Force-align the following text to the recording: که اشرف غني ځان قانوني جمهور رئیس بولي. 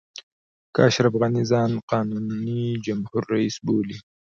که 0.73 0.79
اشرف 0.89 1.13
غني 1.21 1.43
ځان 1.51 1.71
قانوني 1.91 2.63
جمهور 2.85 3.23
رئیس 3.33 3.55
بولي. 3.65 3.97